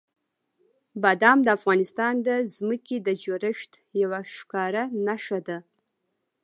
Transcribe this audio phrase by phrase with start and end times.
[1.03, 5.57] بادام د افغانستان د ځمکې د جوړښت یوه ښکاره نښه ده.